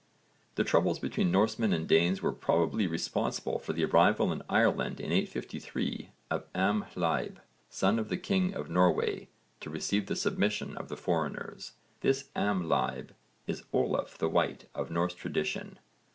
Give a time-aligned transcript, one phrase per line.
[0.55, 5.11] The troubles between Norsemen and Danes were probably responsible for the arrival in Ireland in
[5.11, 7.37] 853 of Amhlaeibh,
[7.69, 9.27] son of the king of Norway,
[9.59, 11.73] to receive the submission of the foreigners.
[11.99, 13.11] This Amhlaeibh
[13.45, 15.77] is Olaf the White of Norse tradition.